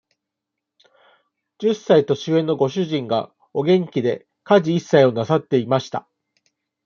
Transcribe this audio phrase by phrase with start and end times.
[1.59, 6.07] 十歳年上のご主人が、お元気で、家事一切をなさっていました。